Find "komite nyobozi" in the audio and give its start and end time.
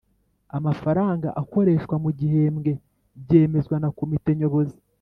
3.97-4.77